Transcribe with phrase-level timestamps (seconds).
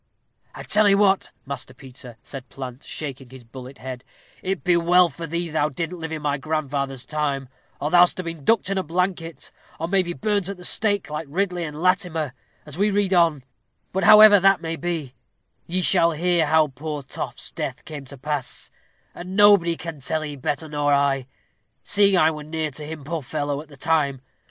[0.55, 4.03] "I tell 'ee what, Master Peter," said Plant, shaking his bullet head,
[4.41, 7.47] "it be well for thee thou didn't live in my grandfather's time,
[7.79, 11.11] or thou'dst ha' been ducked in a blanket; or may be burnt at the stake,
[11.11, 12.33] like Ridley and Latimer,
[12.65, 13.43] as we read on
[13.93, 15.13] but however that may be,
[15.67, 18.71] ye shall hear how poor Toft's death came to pass,
[19.13, 21.27] and nobody can tell 'ee better nor I,
[21.83, 24.21] seeing I were near to him, poor fellow, at the time.